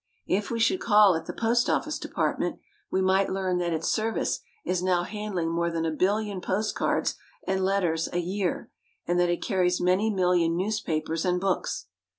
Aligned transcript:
If 0.25 0.49
we 0.49 0.59
should 0.59 0.79
call 0.81 1.13
at 1.15 1.27
the 1.27 1.31
Post 1.31 1.69
Office 1.69 1.99
Depart 1.99 2.39
ment, 2.39 2.57
we 2.89 3.03
might 3.03 3.29
learn 3.29 3.59
that 3.59 3.71
its 3.71 3.87
service 3.87 4.39
is 4.65 4.81
now 4.81 5.03
handling 5.03 5.49
more 5.51 5.69
than 5.69 5.85
a 5.85 5.91
billion 5.91 6.41
post 6.41 6.73
cards 6.73 7.13
and 7.45 7.63
letters 7.63 8.09
a 8.11 8.17
year, 8.17 8.71
and 9.05 9.19
that 9.19 9.29
it 9.29 9.43
carries 9.43 9.79
many 9.79 10.09
million 10.09 10.57
newspapers 10.57 11.23
and 11.23 11.39
books. 11.39 11.85